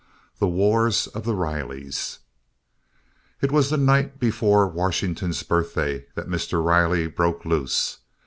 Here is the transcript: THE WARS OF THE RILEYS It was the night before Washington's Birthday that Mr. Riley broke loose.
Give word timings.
THE 0.39 0.47
WARS 0.47 1.05
OF 1.05 1.25
THE 1.25 1.35
RILEYS 1.35 2.17
It 3.39 3.51
was 3.51 3.69
the 3.69 3.77
night 3.77 4.19
before 4.19 4.67
Washington's 4.67 5.43
Birthday 5.43 6.07
that 6.15 6.25
Mr. 6.27 6.59
Riley 6.65 7.05
broke 7.05 7.45
loose. 7.45 7.99